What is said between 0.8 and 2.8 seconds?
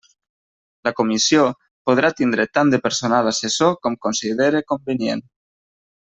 La comissió podrà tindre tant de